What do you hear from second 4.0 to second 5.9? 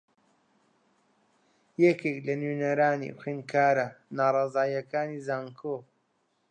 ناڕازییەکانی زانکۆ